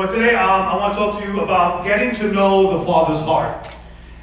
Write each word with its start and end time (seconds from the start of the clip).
But 0.00 0.08
today 0.08 0.34
um, 0.34 0.62
I 0.62 0.76
want 0.78 0.94
to 0.94 0.98
talk 0.98 1.20
to 1.20 1.28
you 1.28 1.40
about 1.40 1.84
getting 1.84 2.14
to 2.14 2.32
know 2.32 2.78
the 2.78 2.86
Father's 2.86 3.20
heart. 3.20 3.68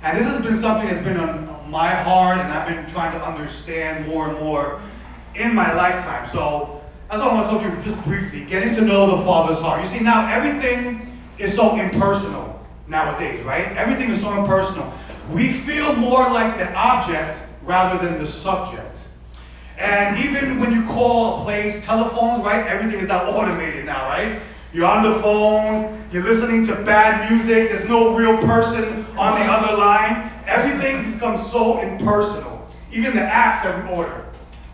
And 0.01 0.17
this 0.17 0.25
has 0.25 0.43
been 0.43 0.55
something 0.55 0.87
that's 0.89 1.03
been 1.03 1.17
on 1.17 1.69
my 1.69 1.93
heart, 1.93 2.39
and 2.39 2.51
I've 2.51 2.67
been 2.67 2.87
trying 2.87 3.11
to 3.11 3.23
understand 3.23 4.07
more 4.07 4.27
and 4.27 4.39
more 4.39 4.81
in 5.35 5.53
my 5.53 5.71
lifetime. 5.75 6.25
So 6.25 6.81
that's 7.07 7.21
what 7.21 7.29
I 7.29 7.35
want 7.35 7.45
to 7.45 7.51
talk 7.51 7.61
to 7.61 7.89
you 7.89 7.93
just 7.93 8.03
briefly. 8.05 8.43
Getting 8.43 8.73
to 8.73 8.81
know 8.81 9.17
the 9.17 9.23
Father's 9.23 9.59
heart. 9.59 9.79
You 9.79 9.85
see, 9.85 9.99
now 9.99 10.27
everything 10.27 11.15
is 11.37 11.53
so 11.53 11.79
impersonal 11.79 12.59
nowadays, 12.87 13.41
right? 13.41 13.67
Everything 13.77 14.09
is 14.09 14.19
so 14.19 14.35
impersonal. 14.41 14.91
We 15.31 15.53
feel 15.53 15.95
more 15.95 16.27
like 16.31 16.57
the 16.57 16.73
object 16.73 17.39
rather 17.61 18.03
than 18.03 18.17
the 18.17 18.25
subject. 18.25 19.01
And 19.77 20.17
even 20.25 20.59
when 20.59 20.71
you 20.71 20.83
call 20.85 21.41
a 21.41 21.43
place, 21.43 21.85
telephones, 21.85 22.43
right? 22.43 22.65
Everything 22.65 22.99
is 22.99 23.09
now 23.09 23.29
automated 23.29 23.85
now, 23.85 24.07
right? 24.09 24.39
You're 24.77 24.85
on 24.85 25.01
the 25.01 25.19
phone, 25.21 26.07
you're 26.11 26.23
listening 26.23 26.63
to 26.67 26.75
bad 26.83 27.31
music, 27.31 27.69
there's 27.69 27.89
no 27.89 28.15
real 28.15 28.37
person 28.37 29.07
on 29.17 29.39
the 29.39 29.43
other 29.43 29.75
line. 29.75 30.31
Everything 30.45 31.11
becomes 31.11 31.43
so 31.51 31.79
impersonal. 31.79 32.69
Even 32.91 33.15
the 33.15 33.21
apps 33.21 33.63
that 33.63 33.83
we 33.83 33.89
order 33.89 34.23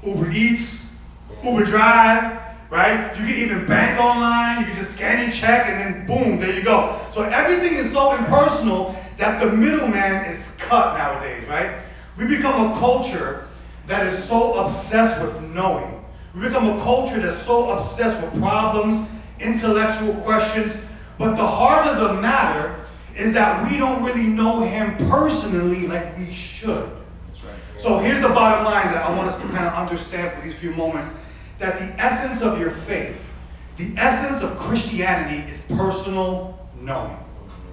Uber 0.05 0.29
Eats, 0.29 0.97
Uber 1.41 1.63
Drive, 1.63 2.37
right? 2.69 3.17
You 3.17 3.25
can 3.25 3.35
even 3.35 3.65
bank 3.65 3.97
online, 3.97 4.59
you 4.59 4.65
can 4.65 4.75
just 4.75 4.95
scan 4.97 5.21
your 5.21 5.31
check, 5.31 5.67
and 5.67 5.79
then 5.79 6.05
boom, 6.05 6.37
there 6.37 6.53
you 6.53 6.63
go. 6.63 6.99
So 7.13 7.23
everything 7.23 7.75
is 7.75 7.89
so 7.89 8.13
impersonal 8.13 9.01
that 9.17 9.39
the 9.39 9.49
middleman 9.53 10.25
is 10.25 10.57
cut 10.59 10.97
nowadays, 10.97 11.47
right? 11.47 11.77
We 12.17 12.27
become 12.27 12.73
a 12.73 12.77
culture 12.77 13.47
that 13.87 14.05
is 14.07 14.21
so 14.21 14.55
obsessed 14.55 15.21
with 15.21 15.41
knowing. 15.43 16.03
We 16.35 16.41
become 16.41 16.77
a 16.77 16.83
culture 16.83 17.21
that's 17.21 17.41
so 17.41 17.71
obsessed 17.71 18.21
with 18.21 18.37
problems, 18.41 19.07
intellectual 19.43 20.13
questions. 20.21 20.77
But 21.17 21.35
the 21.35 21.45
heart 21.45 21.87
of 21.87 21.99
the 21.99 22.21
matter 22.21 22.83
is 23.15 23.33
that 23.33 23.69
we 23.69 23.77
don't 23.77 24.03
really 24.03 24.25
know 24.25 24.63
Him 24.63 24.97
personally 25.09 25.87
like 25.87 26.17
we 26.17 26.31
should. 26.31 26.85
Right. 26.85 27.55
So 27.77 27.99
here's 27.99 28.21
the 28.21 28.29
bottom 28.29 28.65
line 28.65 28.87
that 28.87 29.03
I 29.03 29.15
want 29.15 29.29
us 29.29 29.39
to 29.41 29.47
kind 29.47 29.65
of 29.65 29.73
understand 29.73 30.33
for 30.33 30.41
these 30.41 30.55
few 30.55 30.71
moments 30.71 31.17
that 31.59 31.77
the 31.77 32.01
essence 32.01 32.41
of 32.41 32.59
your 32.59 32.71
faith, 32.71 33.21
the 33.77 33.93
essence 33.97 34.41
of 34.41 34.57
Christianity 34.57 35.47
is 35.47 35.61
personal 35.61 36.59
knowing. 36.79 37.17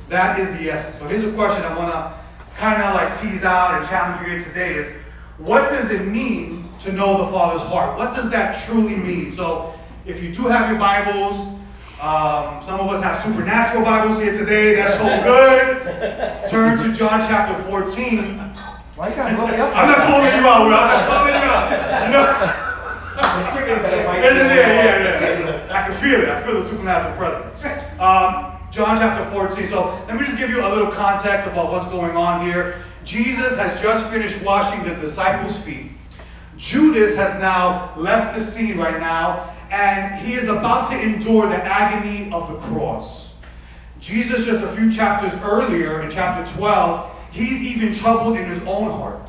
That 0.09 0.41
is 0.41 0.53
the 0.59 0.71
essence. 0.71 0.97
So 0.97 1.07
here's 1.07 1.25
a 1.25 1.33
question 1.33 1.65
I 1.65 1.77
want 1.77 1.93
to 1.93 2.21
kind 2.57 2.83
of 2.83 2.95
like 2.95 3.19
tease 3.21 3.45
out 3.45 3.79
and 3.79 3.89
challenge 3.89 4.21
you 4.21 4.33
here 4.33 4.45
today 4.45 4.75
is 4.75 4.93
what 5.39 5.71
does 5.71 5.91
it 5.91 6.07
mean 6.07 6.69
to 6.81 6.93
know 6.93 7.25
the 7.25 7.33
Father's 7.33 7.63
heart? 7.63 7.97
What 7.97 8.15
does 8.15 8.31
that 8.31 8.55
truly 8.67 8.97
mean? 8.97 9.33
So 9.33 9.75
if 10.05 10.23
you 10.23 10.35
do 10.35 10.49
have 10.49 10.69
your 10.69 10.79
Bibles, 10.79 11.60
um, 12.03 12.63
some 12.63 12.81
of 12.81 12.89
us 12.89 13.03
have 13.03 13.19
supernatural 13.19 13.85
Bibles 13.85 14.21
here 14.21 14.33
today. 14.33 14.75
That's 14.75 14.99
all 15.01 15.23
good. 15.23 16.49
Turn 16.51 16.79
to 16.79 16.93
John 16.95 17.21
chapter 17.21 17.63
14. 17.65 18.39
Why 18.97 19.09
you 19.11 19.15
gotta 19.15 19.63
up? 19.63 19.77
I'm 19.77 19.89
not 19.89 19.99
calling 19.99 20.35
you 20.35 20.47
out. 20.47 20.63
I'm 20.63 20.71
not 20.71 21.07
calling 21.09 21.35
you 21.35 21.41
out. 21.41 22.07
You 22.07 22.13
know. 22.13 22.67
yeah, 24.01 24.57
yeah, 24.57 25.41
yeah. 25.41 25.69
I 25.71 25.89
can 25.89 25.95
feel 26.01 26.23
it. 26.23 26.29
I 26.29 26.43
feel 26.43 26.61
the 26.61 26.69
supernatural 26.69 27.17
presence. 27.17 27.55
Um, 28.01 28.59
John 28.71 28.97
chapter 28.97 29.31
14. 29.31 29.69
So 29.69 30.03
let 30.07 30.19
me 30.19 30.25
just 30.25 30.39
give 30.39 30.49
you 30.49 30.65
a 30.65 30.69
little 30.69 30.91
context 30.91 31.47
about 31.47 31.71
what's 31.71 31.87
going 31.89 32.17
on 32.17 32.47
here. 32.47 32.77
Jesus 33.05 33.57
has 33.57 33.81
just 33.81 34.11
finished 34.11 34.43
washing 34.43 34.83
the 34.85 34.95
disciples' 34.95 35.59
feet. 35.59 35.93
Judas 36.57 37.17
has 37.17 37.41
now 37.41 37.95
left 37.97 38.37
the 38.37 38.45
scene 38.45 38.77
right 38.77 39.01
now, 39.01 39.55
and 39.71 40.15
he 40.17 40.35
is 40.35 40.49
about 40.49 40.91
to 40.91 41.01
endure 41.01 41.49
the 41.49 41.57
agony 41.57 42.33
of 42.33 42.49
the 42.49 42.59
cross. 42.69 43.35
Jesus, 44.01 44.47
just 44.47 44.65
a 44.65 44.69
few 44.73 44.91
chapters 44.91 45.33
earlier, 45.43 46.03
in 46.03 46.11
chapter 46.11 46.51
12, 46.59 47.11
he's 47.33 47.63
even 47.63 47.93
troubled 47.93 48.37
in 48.37 48.47
his 48.47 48.61
own 48.63 48.91
heart. 48.91 49.21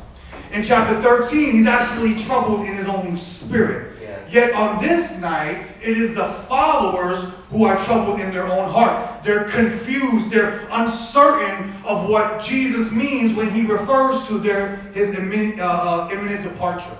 In 0.51 0.63
chapter 0.63 0.99
13, 1.01 1.51
he's 1.51 1.67
actually 1.67 2.15
troubled 2.15 2.65
in 2.65 2.75
his 2.75 2.87
own 2.87 3.17
spirit. 3.17 3.91
Yet 4.31 4.53
on 4.53 4.81
this 4.81 5.19
night, 5.19 5.67
it 5.81 5.97
is 5.97 6.15
the 6.15 6.29
followers 6.47 7.33
who 7.49 7.65
are 7.65 7.77
troubled 7.77 8.21
in 8.21 8.31
their 8.31 8.47
own 8.47 8.69
heart. 8.69 9.23
They're 9.23 9.43
confused, 9.49 10.31
they're 10.31 10.65
uncertain 10.71 11.73
of 11.83 12.09
what 12.09 12.41
Jesus 12.41 12.93
means 12.93 13.33
when 13.33 13.49
he 13.49 13.65
refers 13.65 14.25
to 14.27 14.37
their, 14.37 14.77
his 14.93 15.13
imminent, 15.13 15.59
uh, 15.59 15.65
uh, 15.65 16.09
imminent 16.13 16.43
departure. 16.43 16.97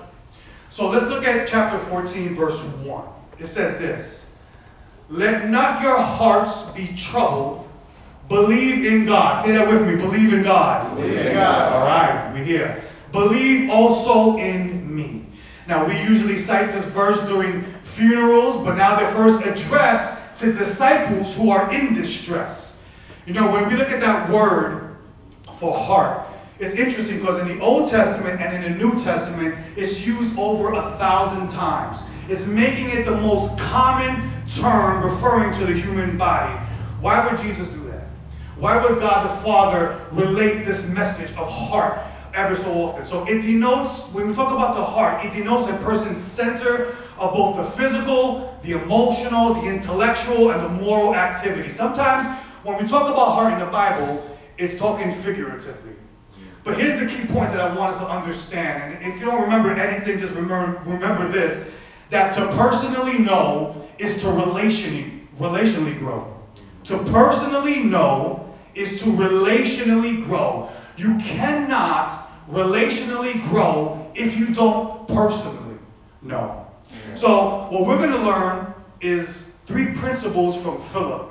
So 0.68 0.90
let's 0.90 1.06
look 1.06 1.24
at 1.24 1.48
chapter 1.48 1.78
14, 1.78 2.34
verse 2.34 2.62
1. 2.62 3.04
It 3.42 3.48
says 3.48 3.76
this 3.78 4.26
Let 5.08 5.50
not 5.50 5.82
your 5.82 6.00
hearts 6.00 6.70
be 6.70 6.86
troubled. 6.96 7.68
Believe 8.28 8.86
in 8.86 9.04
God. 9.04 9.44
Say 9.44 9.52
that 9.52 9.68
with 9.68 9.86
me. 9.86 9.96
Believe 9.96 10.32
in 10.32 10.44
God. 10.44 10.96
Believe 10.96 11.18
in 11.18 11.34
God. 11.34 11.72
All 11.72 11.86
right, 11.86 12.32
we 12.32 12.44
here. 12.44 12.80
Believe 13.10 13.68
also 13.68 14.38
in 14.38 14.94
me. 14.94 15.26
Now, 15.66 15.86
we 15.86 16.00
usually 16.02 16.36
cite 16.36 16.70
this 16.70 16.84
verse 16.84 17.20
during 17.28 17.62
funerals, 17.82 18.64
but 18.64 18.76
now 18.76 18.96
they're 18.96 19.12
first 19.12 19.44
addressed 19.44 20.18
to 20.36 20.52
disciples 20.52 21.34
who 21.36 21.50
are 21.50 21.72
in 21.72 21.94
distress. 21.94 22.82
You 23.26 23.34
know, 23.34 23.52
when 23.52 23.68
we 23.68 23.76
look 23.76 23.88
at 23.88 24.00
that 24.00 24.30
word 24.30 24.96
for 25.58 25.76
heart, 25.76 26.26
it's 26.58 26.74
interesting 26.74 27.18
because 27.18 27.38
in 27.40 27.48
the 27.48 27.60
Old 27.60 27.90
Testament 27.90 28.40
and 28.40 28.64
in 28.64 28.72
the 28.72 28.78
New 28.78 29.02
Testament, 29.02 29.56
it's 29.76 30.06
used 30.06 30.38
over 30.38 30.72
a 30.72 30.96
thousand 30.96 31.48
times. 31.48 31.98
It's 32.32 32.46
making 32.46 32.88
it 32.88 33.04
the 33.04 33.16
most 33.16 33.58
common 33.58 34.30
term 34.48 35.04
referring 35.04 35.52
to 35.52 35.66
the 35.66 35.74
human 35.74 36.16
body. 36.16 36.58
Why 37.02 37.28
would 37.28 37.38
Jesus 37.38 37.68
do 37.68 37.84
that? 37.88 38.06
Why 38.56 38.82
would 38.82 39.00
God 39.00 39.28
the 39.28 39.42
Father 39.42 40.00
relate 40.12 40.64
this 40.64 40.88
message 40.88 41.30
of 41.36 41.50
heart 41.50 41.98
ever 42.32 42.56
so 42.56 42.72
often. 42.72 43.04
So 43.04 43.26
it 43.26 43.42
denotes, 43.42 44.08
when 44.14 44.26
we 44.26 44.34
talk 44.34 44.50
about 44.50 44.74
the 44.74 44.82
heart, 44.82 45.22
it 45.22 45.32
denotes 45.32 45.68
a 45.68 45.76
person's 45.84 46.18
center 46.18 46.96
of 47.18 47.34
both 47.34 47.56
the 47.56 47.64
physical, 47.72 48.58
the 48.62 48.72
emotional, 48.72 49.52
the 49.52 49.66
intellectual, 49.66 50.52
and 50.52 50.62
the 50.62 50.82
moral 50.82 51.14
activity. 51.14 51.68
Sometimes 51.68 52.40
when 52.62 52.82
we 52.82 52.88
talk 52.88 53.10
about 53.10 53.34
heart 53.34 53.52
in 53.52 53.58
the 53.58 53.66
Bible, 53.66 54.26
it's 54.56 54.78
talking 54.78 55.12
figuratively. 55.12 55.92
But 56.64 56.78
here's 56.78 56.98
the 56.98 57.06
key 57.06 57.26
point 57.26 57.50
that 57.52 57.60
I 57.60 57.74
want 57.74 57.92
us 57.92 58.00
to 58.00 58.08
understand. 58.08 58.94
And 58.94 59.12
if 59.12 59.20
you 59.20 59.26
don't 59.26 59.42
remember 59.42 59.72
anything, 59.74 60.18
just 60.18 60.34
remember, 60.34 60.80
remember 60.86 61.28
this 61.30 61.68
that 62.12 62.34
to 62.34 62.46
personally 62.58 63.18
know 63.18 63.74
is 63.98 64.20
to 64.20 64.26
relationally, 64.26 65.26
relationally 65.38 65.98
grow. 65.98 66.30
To 66.84 66.98
personally 67.04 67.82
know 67.82 68.54
is 68.74 69.00
to 69.00 69.06
relationally 69.06 70.22
grow. 70.26 70.68
You 70.98 71.16
cannot 71.20 72.10
relationally 72.50 73.42
grow 73.48 74.10
if 74.14 74.38
you 74.38 74.52
don't 74.54 75.08
personally 75.08 75.78
know. 76.20 76.66
So, 77.14 77.68
what 77.70 77.86
we're 77.86 77.96
going 77.96 78.10
to 78.10 78.18
learn 78.18 78.74
is 79.00 79.54
three 79.64 79.94
principles 79.94 80.60
from 80.60 80.78
Philip. 80.78 81.30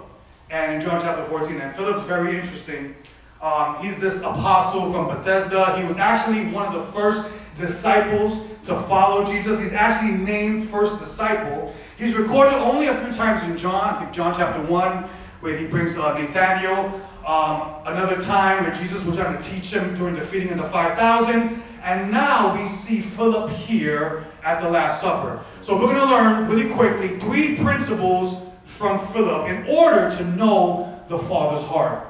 And 0.49 0.73
in 0.73 0.81
John 0.81 0.99
chapter 0.99 1.23
14, 1.25 1.61
and 1.61 1.75
Philip's 1.75 2.07
very 2.07 2.35
interesting. 2.39 2.95
Um, 3.39 3.77
he's 3.83 3.99
this 3.99 4.17
apostle 4.21 4.91
from 4.91 5.15
Bethesda. 5.15 5.77
He 5.77 5.85
was 5.85 5.97
actually 5.97 6.47
one 6.47 6.73
of 6.73 6.73
the 6.73 6.91
first 6.91 7.31
disciples 7.55 8.50
to 8.63 8.79
follow 8.83 9.25
Jesus. 9.25 9.59
He's 9.59 9.73
actually 9.73 10.17
named 10.17 10.63
first 10.63 10.99
disciple. 10.99 11.73
He's 11.97 12.15
recorded 12.15 12.53
only 12.53 12.87
a 12.87 12.95
few 12.95 13.13
times 13.13 13.43
in 13.43 13.57
John, 13.57 13.95
I 13.95 13.99
think 13.99 14.11
John 14.11 14.33
chapter 14.35 14.61
1, 14.61 15.03
where 15.41 15.57
he 15.57 15.65
brings 15.65 15.97
uh, 15.97 16.17
Nathaniel 16.17 17.01
um, 17.25 17.73
another 17.85 18.19
time 18.19 18.63
where 18.63 18.73
Jesus 18.73 19.03
was 19.05 19.17
trying 19.17 19.37
to 19.37 19.43
teach 19.43 19.73
him 19.73 19.95
during 19.95 20.15
the 20.15 20.21
feeding 20.21 20.51
of 20.51 20.57
the 20.57 20.69
5,000. 20.69 21.61
And 21.83 22.11
now 22.11 22.59
we 22.59 22.67
see 22.67 23.01
Philip 23.01 23.51
here 23.51 24.25
at 24.43 24.61
the 24.61 24.69
Last 24.69 25.01
Supper. 25.01 25.43
So 25.61 25.75
we're 25.75 25.93
going 25.93 25.95
to 25.95 26.05
learn 26.05 26.49
really 26.49 26.71
quickly 26.73 27.19
three 27.19 27.55
principles 27.57 28.41
from 28.65 28.99
Philip 29.13 29.49
in 29.49 29.67
order 29.67 30.15
to 30.17 30.23
know 30.25 31.03
the 31.07 31.19
Father's 31.19 31.63
heart. 31.63 32.07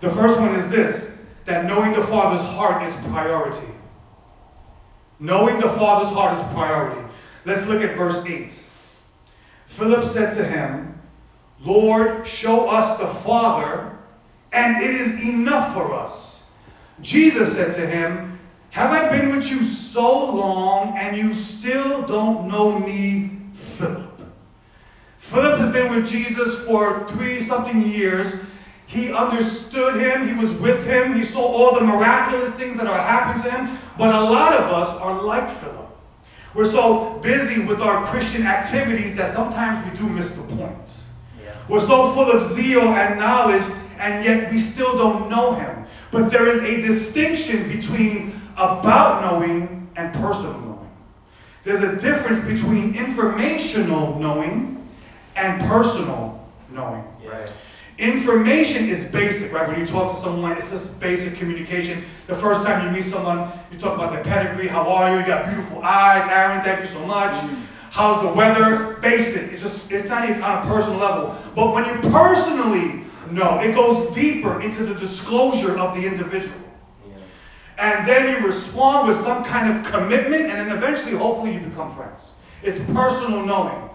The 0.00 0.10
first 0.10 0.38
one 0.38 0.54
is 0.54 0.68
this 0.70 1.16
that 1.44 1.64
knowing 1.64 1.92
the 1.92 2.04
Father's 2.04 2.46
heart 2.50 2.82
is 2.82 2.94
priority. 3.06 3.66
Knowing 5.20 5.58
the 5.58 5.68
Father's 5.70 6.12
heart 6.12 6.38
is 6.38 6.52
priority. 6.52 7.00
Let's 7.44 7.66
look 7.66 7.82
at 7.82 7.96
verse 7.96 8.24
8. 8.24 8.64
Philip 9.66 10.04
said 10.04 10.32
to 10.34 10.44
him, 10.44 11.00
Lord, 11.60 12.26
show 12.26 12.68
us 12.68 12.98
the 12.98 13.06
Father 13.06 13.98
and 14.52 14.82
it 14.82 14.90
is 14.90 15.22
enough 15.22 15.74
for 15.74 15.94
us. 15.94 16.46
Jesus 17.00 17.54
said 17.54 17.72
to 17.74 17.86
him, 17.86 18.38
Have 18.70 18.90
I 18.90 19.08
been 19.08 19.34
with 19.34 19.50
you 19.50 19.62
so 19.62 20.32
long, 20.32 20.96
and 20.96 21.16
you 21.16 21.32
still 21.32 22.06
don't 22.06 22.48
know 22.48 22.78
me, 22.78 23.38
Philip? 23.52 24.20
Philip 25.18 25.60
had 25.60 25.72
been 25.72 25.94
with 25.94 26.08
Jesus 26.08 26.58
for 26.64 27.06
three 27.08 27.40
something 27.40 27.82
years. 27.82 28.34
He 28.88 29.12
understood 29.12 30.00
him, 30.00 30.26
he 30.26 30.32
was 30.32 30.50
with 30.50 30.86
him, 30.86 31.12
he 31.12 31.22
saw 31.22 31.42
all 31.42 31.78
the 31.78 31.84
miraculous 31.84 32.54
things 32.54 32.78
that 32.78 32.86
are 32.86 32.98
happening 32.98 33.42
to 33.44 33.50
him. 33.50 33.78
But 33.98 34.14
a 34.14 34.20
lot 34.22 34.54
of 34.54 34.72
us 34.72 34.88
are 34.96 35.22
like 35.22 35.50
Philip. 35.50 35.90
We're 36.54 36.64
so 36.64 37.18
busy 37.18 37.62
with 37.62 37.82
our 37.82 38.02
Christian 38.06 38.46
activities 38.46 39.14
that 39.16 39.34
sometimes 39.34 39.86
we 39.86 39.94
do 39.94 40.08
miss 40.08 40.30
the 40.30 40.42
point. 40.42 40.90
We're 41.68 41.80
so 41.80 42.14
full 42.14 42.30
of 42.30 42.42
zeal 42.42 42.80
and 42.80 43.20
knowledge, 43.20 43.64
and 43.98 44.24
yet 44.24 44.50
we 44.50 44.56
still 44.56 44.96
don't 44.96 45.28
know 45.28 45.52
Him. 45.52 45.84
But 46.10 46.30
there 46.30 46.48
is 46.48 46.62
a 46.62 46.80
distinction 46.80 47.68
between 47.68 48.40
about 48.56 49.20
knowing 49.20 49.90
and 49.96 50.14
personal 50.14 50.58
knowing. 50.60 50.90
There's 51.62 51.82
a 51.82 51.94
difference 51.96 52.40
between 52.40 52.94
informational 52.94 54.18
knowing 54.18 54.88
and 55.36 55.60
personal 55.60 56.48
knowing. 56.72 57.04
Right. 57.22 57.52
Information 57.98 58.88
is 58.88 59.10
basic, 59.10 59.52
right? 59.52 59.68
When 59.68 59.80
you 59.80 59.84
talk 59.84 60.14
to 60.14 60.20
someone, 60.20 60.52
it's 60.52 60.70
just 60.70 61.00
basic 61.00 61.34
communication. 61.34 62.04
The 62.28 62.36
first 62.36 62.64
time 62.64 62.86
you 62.86 62.92
meet 62.92 63.02
someone, 63.02 63.50
you 63.72 63.78
talk 63.78 63.94
about 63.96 64.12
their 64.12 64.22
pedigree, 64.22 64.68
how 64.68 64.88
are 64.88 65.14
you? 65.14 65.20
You 65.20 65.26
got 65.26 65.46
beautiful 65.46 65.82
eyes, 65.82 66.22
Aaron, 66.30 66.62
thank 66.62 66.80
you 66.80 66.86
so 66.86 67.04
much. 67.06 67.32
Mm-hmm. 67.34 67.62
How's 67.90 68.22
the 68.22 68.32
weather? 68.32 68.98
Basic. 69.00 69.52
It's 69.52 69.62
just, 69.62 69.90
it's 69.90 70.08
not 70.08 70.28
even 70.28 70.40
on 70.44 70.64
a 70.64 70.68
personal 70.68 71.00
level. 71.00 71.36
But 71.56 71.74
when 71.74 71.86
you 71.86 72.10
personally 72.12 73.04
know, 73.32 73.58
it 73.58 73.74
goes 73.74 74.14
deeper 74.14 74.60
into 74.60 74.84
the 74.84 74.94
disclosure 74.94 75.76
of 75.76 75.96
the 75.96 76.06
individual. 76.06 76.56
Yeah. 77.04 77.16
And 77.78 78.06
then 78.06 78.40
you 78.40 78.46
respond 78.46 79.08
with 79.08 79.16
some 79.18 79.42
kind 79.42 79.74
of 79.74 79.90
commitment, 79.90 80.42
and 80.42 80.70
then 80.70 80.76
eventually, 80.76 81.16
hopefully, 81.16 81.54
you 81.54 81.60
become 81.60 81.90
friends. 81.90 82.34
It's 82.62 82.78
personal 82.92 83.44
knowing. 83.44 83.90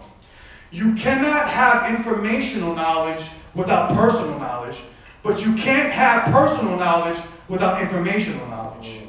You 0.72 0.94
cannot 0.96 1.48
have 1.48 1.90
informational 1.90 2.76
knowledge 2.76 3.30
without 3.56 3.90
personal 3.90 4.40
knowledge, 4.40 4.82
but 5.22 5.46
you 5.46 5.56
can't 5.56 5.92
have 5.92 6.26
personal 6.32 6.78
knowledge 6.78 7.18
without 7.48 7.82
informational 7.82 8.46
knowledge. 8.48 9.00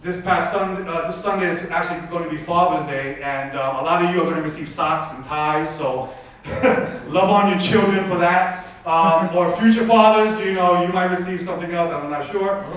This 0.00 0.20
past 0.20 0.52
Sunday, 0.52 0.86
uh, 0.88 1.06
this 1.06 1.16
Sunday 1.16 1.48
is 1.48 1.70
actually 1.70 2.06
going 2.08 2.24
to 2.24 2.30
be 2.30 2.36
Father's 2.36 2.86
Day, 2.86 3.22
and 3.22 3.56
uh, 3.56 3.78
a 3.80 3.82
lot 3.82 4.04
of 4.04 4.14
you 4.14 4.20
are 4.20 4.24
going 4.24 4.36
to 4.36 4.42
receive 4.42 4.68
socks 4.68 5.12
and 5.14 5.24
ties. 5.24 5.74
So 5.74 6.12
love 7.08 7.30
on 7.30 7.48
your 7.48 7.58
children 7.58 8.04
for 8.04 8.18
that. 8.18 8.66
Um, 8.84 9.34
or 9.36 9.50
future 9.56 9.86
fathers, 9.86 10.38
you 10.44 10.52
know, 10.52 10.82
you 10.82 10.92
might 10.92 11.06
receive 11.06 11.42
something 11.42 11.72
else. 11.72 11.90
I'm 11.90 12.10
not 12.10 12.30
sure. 12.30 12.64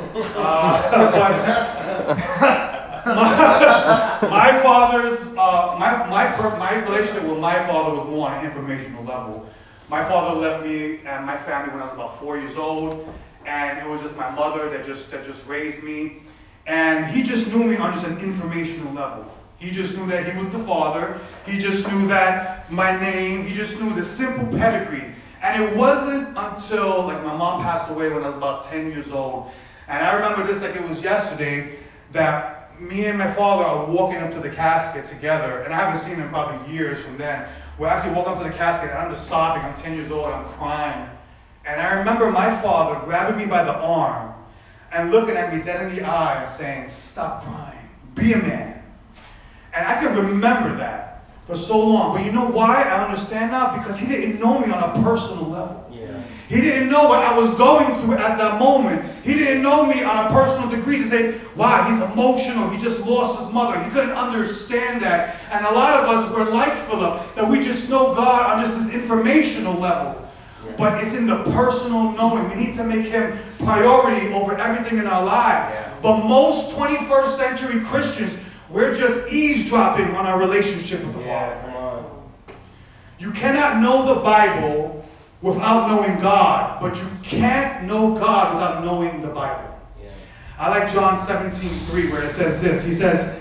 Uh, 3.07 3.07
but 3.07 3.15
my, 3.15 4.29
my 4.29 4.59
father's, 4.61 5.27
uh, 5.37 5.77
my, 5.79 6.05
my, 6.09 6.57
my 6.57 6.83
relationship 6.83 7.23
with 7.23 7.39
my 7.39 7.65
father 7.65 7.95
was 7.95 8.09
more 8.09 8.29
on 8.29 8.39
an 8.39 8.45
informational 8.45 9.03
level. 9.03 9.47
My 9.89 10.03
father 10.03 10.37
left 10.37 10.65
me 10.65 10.99
and 11.05 11.25
my 11.25 11.37
family 11.37 11.71
when 11.71 11.81
I 11.81 11.85
was 11.85 11.93
about 11.93 12.19
four 12.19 12.37
years 12.37 12.57
old, 12.57 13.07
and 13.45 13.79
it 13.79 13.87
was 13.87 14.01
just 14.01 14.17
my 14.17 14.29
mother 14.29 14.69
that 14.69 14.85
just 14.85 15.09
that 15.11 15.23
just 15.23 15.47
raised 15.47 15.81
me. 15.81 16.23
And 16.65 17.05
he 17.05 17.23
just 17.23 17.47
knew 17.53 17.63
me 17.63 17.77
on 17.77 17.93
just 17.93 18.05
an 18.05 18.19
informational 18.19 18.93
level. 18.93 19.25
He 19.59 19.71
just 19.71 19.97
knew 19.97 20.05
that 20.07 20.29
he 20.29 20.37
was 20.37 20.49
the 20.49 20.59
father. 20.59 21.19
He 21.45 21.57
just 21.57 21.89
knew 21.89 22.05
that 22.07 22.69
my 22.69 22.99
name. 22.99 23.45
He 23.45 23.53
just 23.53 23.79
knew 23.79 23.93
the 23.95 24.03
simple 24.03 24.45
pedigree. 24.57 25.13
And 25.41 25.63
it 25.63 25.77
wasn't 25.77 26.37
until 26.37 27.05
like 27.05 27.23
my 27.23 27.35
mom 27.35 27.61
passed 27.61 27.89
away 27.89 28.09
when 28.09 28.23
I 28.23 28.27
was 28.27 28.35
about 28.35 28.63
10 28.65 28.91
years 28.91 29.11
old. 29.11 29.51
And 29.87 30.03
I 30.03 30.13
remember 30.15 30.45
this 30.45 30.61
like 30.61 30.75
it 30.75 30.87
was 30.87 31.01
yesterday 31.01 31.79
that 32.11 32.79
me 32.79 33.05
and 33.05 33.17
my 33.17 33.31
father 33.31 33.63
are 33.63 33.85
walking 33.85 34.17
up 34.17 34.31
to 34.31 34.39
the 34.41 34.49
casket 34.49 35.05
together. 35.05 35.61
And 35.61 35.73
I 35.73 35.77
haven't 35.77 35.99
seen 35.99 36.15
him 36.15 36.27
probably 36.29 36.73
years 36.73 36.99
from 37.03 37.17
then. 37.17 37.47
We're 37.77 37.87
actually 37.87 38.13
walking 38.15 38.33
up 38.33 38.39
to 38.39 38.43
the 38.45 38.55
casket 38.55 38.89
and 38.89 38.97
I'm 38.97 39.11
just 39.11 39.27
sobbing. 39.27 39.63
I'm 39.63 39.75
10 39.75 39.93
years 39.93 40.09
old. 40.09 40.25
I'm 40.25 40.45
crying. 40.45 41.09
And 41.65 41.79
I 41.79 41.93
remember 41.93 42.31
my 42.31 42.55
father 42.61 43.03
grabbing 43.05 43.37
me 43.37 43.45
by 43.45 43.63
the 43.63 43.73
arm 43.73 44.33
and 44.91 45.11
looking 45.11 45.35
at 45.35 45.53
me 45.53 45.61
dead 45.61 45.89
in 45.89 45.95
the 45.95 46.01
eye 46.03 46.39
and 46.39 46.47
saying, 46.47 46.89
Stop 46.89 47.43
crying. 47.43 47.77
Be 48.15 48.33
a 48.33 48.37
man. 48.37 48.81
And 49.73 49.87
I 49.87 49.99
can 49.99 50.15
remember 50.15 50.75
that 50.77 51.25
for 51.45 51.55
so 51.55 51.85
long. 51.85 52.15
But 52.15 52.25
you 52.25 52.31
know 52.31 52.49
why? 52.49 52.81
I 52.83 53.05
understand 53.05 53.51
now 53.51 53.77
because 53.77 53.99
he 53.99 54.07
didn't 54.07 54.39
know 54.39 54.59
me 54.59 54.71
on 54.71 54.89
a 54.89 55.03
personal 55.03 55.45
level. 55.45 55.86
He 56.47 56.61
didn't 56.61 56.87
know 56.87 57.09
what 57.09 57.19
I 57.19 57.37
was 57.37 57.53
going 57.55 57.93
through 57.95 58.15
at 58.15 58.37
that 58.37 58.57
moment. 58.59 59.03
He 59.23 59.33
didn't 59.33 59.61
know 59.61 59.85
me 59.85 60.01
on 60.03 60.25
a 60.25 60.29
personal 60.29 60.69
degree 60.69 60.97
to 60.97 61.05
say, 61.07 61.41
wow, 61.57 61.89
he's 61.89 61.99
emotional. 61.99 62.69
He 62.69 62.77
just 62.77 63.05
lost 63.05 63.43
his 63.43 63.53
mother. 63.53 63.77
He 63.83 63.89
couldn't 63.91 64.11
understand 64.11 65.01
that. 65.01 65.35
And 65.51 65.65
a 65.65 65.71
lot 65.71 66.01
of 66.01 66.09
us 66.09 66.31
were 66.33 66.45
like 66.45 66.77
Philip, 66.77 67.35
that 67.35 67.49
we 67.49 67.59
just 67.59 67.89
know 67.89 68.15
God 68.15 68.49
on 68.49 68.65
just 68.65 68.77
this 68.77 68.93
informational 68.93 69.73
level. 69.73 70.25
Yeah. 70.65 70.75
But 70.77 71.03
it's 71.03 71.15
in 71.15 71.27
the 71.27 71.43
personal 71.43 72.11
knowing. 72.13 72.49
We 72.49 72.55
need 72.55 72.73
to 72.75 72.83
make 72.85 73.07
him 73.07 73.37
priority 73.59 74.31
over 74.31 74.55
everything 74.55 74.99
in 74.99 75.07
our 75.07 75.25
lives. 75.25 75.67
Yeah. 75.69 75.93
But 76.01 76.25
most 76.25 76.73
21st 76.77 77.35
century 77.35 77.81
Christians, 77.81 78.39
we're 78.69 78.93
just 78.93 79.27
eavesdropping 79.27 80.15
on 80.15 80.25
our 80.25 80.39
relationship 80.39 81.03
with 81.03 81.13
the 81.13 81.19
Father. 81.19 81.27
Yeah, 81.27 81.61
come 81.61 81.75
on. 81.75 82.29
You 83.19 83.31
cannot 83.31 83.81
know 83.81 84.15
the 84.15 84.21
Bible 84.21 85.05
without 85.41 85.87
knowing 85.87 86.19
God, 86.19 86.81
but 86.81 86.97
you 86.97 87.07
can't 87.23 87.85
know 87.85 88.17
God 88.17 88.55
without 88.55 88.83
knowing 88.83 89.21
the 89.21 89.27
Bible. 89.27 89.77
Yeah. 90.01 90.09
I 90.57 90.69
like 90.69 90.91
John 90.91 91.15
17, 91.15 91.69
3, 91.69 92.11
where 92.11 92.23
it 92.23 92.29
says 92.29 92.61
this. 92.61 92.83
He 92.83 92.91
says, 92.91 93.39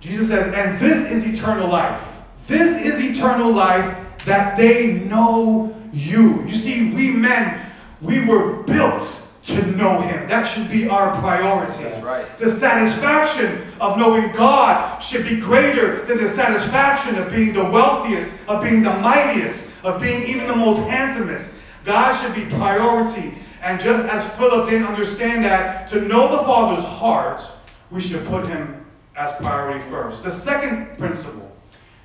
Jesus 0.00 0.28
says, 0.28 0.52
and 0.54 0.78
this 0.78 1.10
is 1.10 1.26
eternal 1.26 1.68
life. 1.68 2.22
This 2.46 2.76
is 2.76 3.00
eternal 3.00 3.52
life 3.52 3.96
that 4.24 4.56
they 4.56 4.92
know 4.92 5.74
you. 5.92 6.42
You 6.42 6.52
see, 6.52 6.94
we 6.94 7.10
men, 7.10 7.60
we 8.00 8.26
were 8.26 8.62
built 8.64 9.23
to 9.44 9.66
know 9.72 10.00
him. 10.00 10.26
That 10.26 10.44
should 10.44 10.70
be 10.70 10.88
our 10.88 11.14
priority. 11.14 11.84
That's 11.84 12.02
right. 12.02 12.38
The 12.38 12.50
satisfaction 12.50 13.62
of 13.80 13.98
knowing 13.98 14.32
God 14.32 15.00
should 15.00 15.24
be 15.28 15.38
greater 15.38 16.04
than 16.06 16.18
the 16.18 16.28
satisfaction 16.28 17.16
of 17.16 17.30
being 17.30 17.52
the 17.52 17.64
wealthiest, 17.64 18.34
of 18.48 18.62
being 18.62 18.82
the 18.82 18.94
mightiest, 18.94 19.72
of 19.84 20.00
being 20.00 20.26
even 20.26 20.46
the 20.46 20.56
most 20.56 20.80
handsomest. 20.88 21.56
God 21.84 22.12
should 22.12 22.34
be 22.34 22.46
priority. 22.56 23.34
And 23.60 23.78
just 23.78 24.06
as 24.08 24.26
Philip 24.36 24.70
didn't 24.70 24.86
understand 24.86 25.44
that, 25.44 25.88
to 25.88 26.00
know 26.00 26.30
the 26.30 26.42
Father's 26.44 26.84
heart, 26.84 27.42
we 27.90 28.00
should 28.00 28.24
put 28.26 28.46
him 28.46 28.84
as 29.14 29.30
priority 29.36 29.80
first. 29.90 30.22
The 30.22 30.30
second 30.30 30.98
principle 30.98 31.52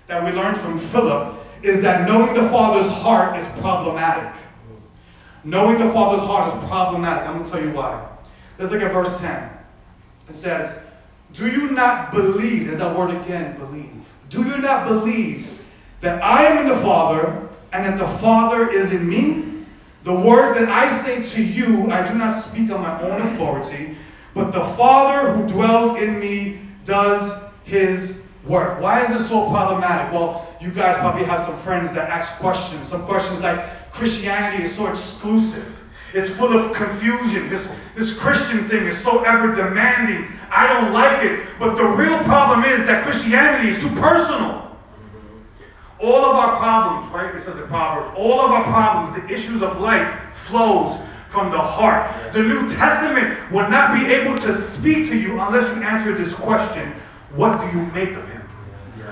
that 0.07 0.23
we 0.23 0.31
learned 0.31 0.57
from 0.57 0.77
Philip 0.77 1.35
is 1.63 1.81
that 1.81 2.07
knowing 2.07 2.33
the 2.33 2.49
Father's 2.49 2.91
heart 2.91 3.37
is 3.37 3.45
problematic. 3.59 4.39
Knowing 5.43 5.77
the 5.77 5.89
Father's 5.91 6.25
heart 6.25 6.55
is 6.55 6.69
problematic. 6.69 7.27
I'm 7.27 7.37
going 7.37 7.45
to 7.45 7.51
tell 7.51 7.63
you 7.63 7.71
why. 7.71 8.07
Let's 8.57 8.71
look 8.71 8.81
at 8.81 8.91
verse 8.91 9.19
10. 9.19 9.49
It 10.29 10.35
says, 10.35 10.79
Do 11.33 11.49
you 11.49 11.71
not 11.71 12.11
believe? 12.11 12.65
There's 12.65 12.79
that 12.79 12.95
word 12.95 13.15
again, 13.21 13.57
believe. 13.57 14.13
Do 14.29 14.43
you 14.43 14.57
not 14.57 14.87
believe 14.87 15.61
that 16.01 16.21
I 16.21 16.45
am 16.45 16.57
in 16.59 16.65
the 16.67 16.79
Father 16.81 17.49
and 17.71 17.85
that 17.85 17.97
the 17.97 18.07
Father 18.19 18.69
is 18.69 18.91
in 18.91 19.07
me? 19.07 19.65
The 20.03 20.13
words 20.13 20.57
that 20.57 20.69
I 20.69 20.91
say 20.91 21.21
to 21.21 21.43
you, 21.43 21.91
I 21.91 22.07
do 22.07 22.17
not 22.17 22.33
speak 22.33 22.71
on 22.71 22.81
my 22.81 23.01
own 23.01 23.21
authority, 23.21 23.95
but 24.33 24.51
the 24.51 24.63
Father 24.75 25.31
who 25.33 25.47
dwells 25.47 25.97
in 25.97 26.19
me 26.19 26.61
does 26.85 27.43
his 27.63 28.21
work. 28.45 28.81
Why 28.81 29.03
is 29.03 29.09
this 29.09 29.29
so 29.29 29.49
problematic? 29.49 30.13
Well, 30.13 30.47
you 30.61 30.71
guys 30.71 30.97
probably 30.97 31.25
have 31.25 31.41
some 31.41 31.57
friends 31.57 31.93
that 31.93 32.09
ask 32.09 32.39
questions. 32.39 32.87
Some 32.87 33.03
questions 33.05 33.41
like 33.41 33.78
Christianity 33.91 34.63
is 34.63 34.75
so 34.75 34.87
exclusive. 34.87 35.75
It's 36.13 36.29
full 36.29 36.57
of 36.57 36.75
confusion. 36.75 37.49
This, 37.49 37.67
this 37.95 38.17
Christian 38.17 38.67
thing 38.67 38.87
is 38.87 38.97
so 38.97 39.23
ever 39.23 39.51
demanding. 39.51 40.27
I 40.49 40.67
don't 40.67 40.93
like 40.93 41.23
it. 41.23 41.47
But 41.59 41.75
the 41.75 41.83
real 41.83 42.17
problem 42.23 42.63
is 42.63 42.85
that 42.87 43.03
Christianity 43.03 43.69
is 43.69 43.79
too 43.79 43.89
personal. 43.89 44.77
All 45.99 46.25
of 46.25 46.35
our 46.35 46.57
problems, 46.57 47.13
right? 47.13 47.35
It 47.35 47.43
says 47.43 47.57
in 47.57 47.67
Proverbs, 47.67 48.15
all 48.17 48.39
of 48.39 48.51
our 48.51 48.63
problems, 48.63 49.15
the 49.21 49.33
issues 49.33 49.61
of 49.61 49.79
life, 49.79 50.17
flows 50.47 50.97
from 51.29 51.51
the 51.51 51.59
heart. 51.59 52.33
The 52.33 52.41
New 52.41 52.67
Testament 52.69 53.51
will 53.51 53.69
not 53.69 53.93
be 53.93 54.11
able 54.11 54.37
to 54.37 54.59
speak 54.59 55.09
to 55.09 55.17
you 55.17 55.39
unless 55.39 55.75
you 55.75 55.83
answer 55.83 56.13
this 56.13 56.33
question 56.33 56.93
What 57.35 57.59
do 57.59 57.77
you 57.77 57.85
make 57.87 58.11
of 58.11 58.27
him? 58.27 58.41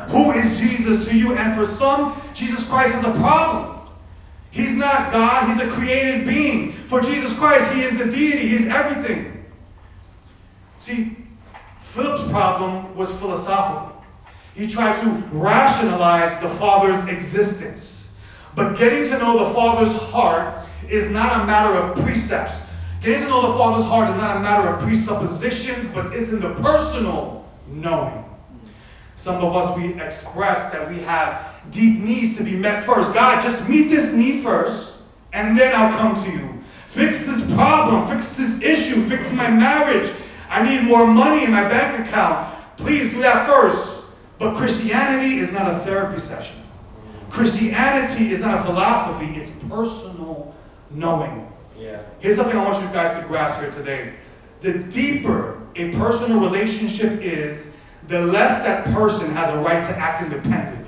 Who 0.10 0.32
is 0.32 0.60
Jesus 0.60 1.08
to 1.10 1.18
you? 1.18 1.36
And 1.36 1.56
for 1.56 1.68
some, 1.68 2.20
Jesus 2.34 2.68
Christ 2.68 2.96
is 2.96 3.04
a 3.04 3.12
problem. 3.12 3.77
He's 4.52 4.74
not 4.74 5.12
God, 5.12 5.48
he's 5.48 5.60
a 5.62 5.68
created 5.70 6.26
being. 6.26 6.72
For 6.72 7.02
Jesus 7.02 7.38
Christ, 7.38 7.72
he 7.74 7.84
is 7.84 7.98
the 7.98 8.06
deity, 8.06 8.48
he's 8.48 8.68
everything. 8.68 9.46
See, 10.80 11.18
Philip's 11.80 12.30
problem 12.32 12.96
was 12.96 13.12
philosophical. 13.18 14.04
He 14.56 14.68
tried 14.68 15.00
to 15.02 15.10
rationalize 15.32 16.40
the 16.40 16.50
Father's 16.50 17.08
existence. 17.08 18.16
But 18.56 18.78
getting 18.78 19.04
to 19.06 19.18
know 19.20 19.48
the 19.48 19.54
Father's 19.54 19.96
heart 20.10 20.66
is 20.90 21.12
not 21.12 21.42
a 21.42 21.46
matter 21.46 21.78
of 21.78 21.96
precepts. 22.04 22.62
Getting 23.02 23.24
to 23.24 23.28
know 23.28 23.52
the 23.52 23.58
Father's 23.58 23.86
heart 23.86 24.10
is 24.10 24.16
not 24.16 24.38
a 24.38 24.40
matter 24.40 24.70
of 24.70 24.80
presuppositions, 24.82 25.88
but 25.94 26.14
it's 26.14 26.32
in 26.32 26.40
the 26.40 26.54
personal 26.56 27.48
knowing. 27.68 28.26
Some 29.16 29.44
of 29.44 29.56
us, 29.56 29.78
we 29.78 30.02
express 30.02 30.72
that 30.72 30.90
we 30.90 31.00
have 31.02 31.57
deep 31.72 32.00
needs 32.00 32.38
to 32.38 32.44
be 32.44 32.56
met 32.56 32.84
first. 32.84 33.14
God, 33.14 33.42
just 33.42 33.68
meet 33.68 33.90
this 33.90 34.14
need 34.14 34.44
first, 34.44 35.02
and 35.34 35.58
then 35.58 35.74
I'll 35.76 35.96
come 35.98 36.16
to 36.24 36.32
you. 36.32 36.64
Fix 36.88 37.26
this 37.26 37.42
problem, 37.54 38.08
fix 38.08 38.38
this 38.38 38.62
issue, 38.62 39.04
fix 39.04 39.32
my 39.32 39.50
marriage. 39.50 40.10
I 40.50 40.64
need 40.64 40.88
more 40.88 41.06
money 41.06 41.44
in 41.44 41.52
my 41.52 41.68
bank 41.68 42.08
account. 42.08 42.56
Please 42.78 43.12
do 43.12 43.22
that 43.22 43.48
first. 43.48 44.04
But 44.40 44.56
Christianity 44.56 45.40
is 45.40 45.52
not 45.52 45.74
a 45.74 45.80
therapy 45.80 46.20
session. 46.20 46.62
Christianity 47.30 48.32
is 48.32 48.40
not 48.40 48.60
a 48.60 48.64
philosophy, 48.64 49.34
it's 49.36 49.50
personal 49.68 50.56
knowing. 50.92 51.52
Yeah. 51.78 52.02
Here's 52.20 52.36
something 52.36 52.58
I 52.58 52.64
want 52.64 52.82
you 52.82 52.90
guys 52.94 53.20
to 53.20 53.28
grasp 53.28 53.62
here 53.62 53.72
today. 53.72 54.14
The 54.62 54.80
deeper 54.80 55.62
a 55.78 55.92
personal 55.92 56.40
relationship 56.40 57.22
is, 57.22 57.76
the 58.08 58.22
less 58.22 58.64
that 58.64 58.86
person 58.86 59.32
has 59.32 59.54
a 59.54 59.60
right 59.60 59.84
to 59.84 59.96
act 59.98 60.24
independently. 60.24 60.87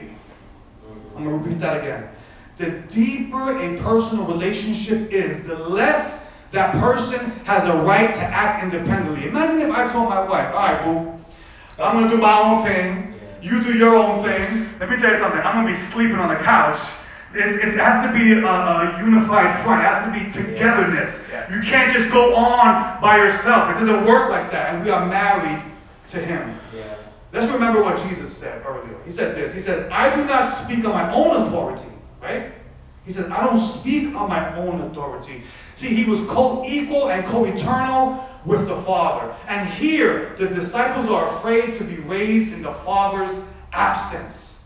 I'm 1.19 1.25
going 1.25 1.37
to 1.37 1.45
repeat 1.49 1.59
that 1.59 1.77
again. 1.77 2.09
The 2.55 2.71
deeper 2.87 3.57
a 3.57 3.77
personal 3.77 4.25
relationship 4.25 5.11
is, 5.11 5.43
the 5.43 5.55
less 5.55 6.31
that 6.51 6.73
person 6.75 7.19
has 7.43 7.65
a 7.65 7.75
right 7.83 8.13
to 8.13 8.21
act 8.21 8.63
independently. 8.63 9.27
Imagine 9.27 9.69
if 9.69 9.71
I 9.71 9.87
told 9.87 10.07
my 10.07 10.21
wife, 10.21 10.53
all 10.53 10.59
right, 10.59 10.83
boo, 10.83 11.25
I'm 11.77 11.97
going 11.97 12.09
to 12.09 12.15
do 12.15 12.21
my 12.21 12.39
own 12.39 12.63
thing. 12.63 13.13
You 13.41 13.61
do 13.61 13.77
your 13.77 13.95
own 13.95 14.23
thing. 14.23 14.69
Let 14.79 14.89
me 14.89 14.95
tell 14.97 15.11
you 15.11 15.19
something. 15.19 15.41
I'm 15.41 15.63
going 15.63 15.73
to 15.73 15.79
be 15.79 15.85
sleeping 15.87 16.15
on 16.15 16.29
the 16.29 16.41
couch. 16.41 16.79
It's, 17.33 17.55
it's, 17.57 17.73
it 17.73 17.79
has 17.79 18.05
to 18.05 18.13
be 18.13 18.31
a, 18.31 18.45
a, 18.45 18.97
unified 19.03 19.61
front. 19.63 19.81
It 19.81 19.85
has 19.85 20.05
to 20.05 20.11
be 20.11 20.31
togetherness. 20.31 21.23
Yeah. 21.29 21.53
You 21.53 21.61
can't 21.61 21.93
just 21.93 22.11
go 22.11 22.33
on 22.33 22.99
by 23.01 23.17
yourself. 23.17 23.69
It 23.75 23.79
doesn't 23.85 24.05
work 24.05 24.29
like 24.29 24.51
that. 24.51 24.73
And 24.73 24.83
we 24.83 24.89
are 24.89 25.05
married 25.05 25.61
to 26.07 26.19
Him. 26.19 26.57
Yeah. 26.75 26.95
Let's 27.31 27.51
remember 27.51 27.83
what 27.83 27.97
Jesus 28.07 28.35
said 28.35 28.65
earlier. 28.65 28.97
He 29.05 29.11
said 29.11 29.35
this. 29.35 29.53
He 29.53 29.59
says, 29.59 29.89
I 29.91 30.15
do 30.15 30.25
not 30.25 30.45
speak 30.45 30.83
on 30.85 30.91
my 30.91 31.13
own 31.13 31.47
authority, 31.47 31.89
right? 32.21 32.53
He 33.05 33.11
said, 33.11 33.31
I 33.31 33.45
don't 33.45 33.59
speak 33.59 34.15
on 34.15 34.29
my 34.29 34.55
own 34.55 34.81
authority. 34.81 35.43
See, 35.75 35.93
he 35.93 36.05
was 36.05 36.19
co 36.21 36.65
equal 36.65 37.09
and 37.09 37.25
co 37.25 37.45
eternal 37.45 38.27
with 38.45 38.67
the 38.67 38.75
Father. 38.81 39.33
And 39.47 39.67
here, 39.69 40.35
the 40.37 40.47
disciples 40.47 41.07
are 41.07 41.37
afraid 41.37 41.73
to 41.73 41.83
be 41.83 41.97
raised 41.97 42.53
in 42.53 42.61
the 42.61 42.73
Father's 42.73 43.37
absence. 43.73 44.65